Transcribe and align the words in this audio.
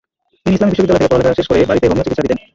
তিনি 0.43 0.53
ইসলামী 0.55 0.71
বিশ্ববিদ্যালয় 0.71 0.99
থেকে 1.03 1.11
পড়ালেখা 1.13 1.37
শেষ 1.37 1.47
করে 1.49 1.69
বাড়িতে 1.69 1.85
হোমিও 1.89 2.05
চিকিৎসা 2.05 2.23
দিতেন। 2.25 2.39